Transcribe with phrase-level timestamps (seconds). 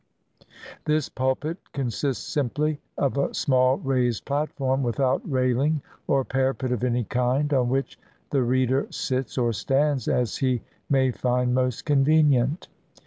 [0.85, 6.83] This pulpit consists simply of a small raised platform, without rail ing or parapet of
[6.83, 7.99] any kind, on which
[8.31, 12.67] the reader sits or stands, as he may find most convenient.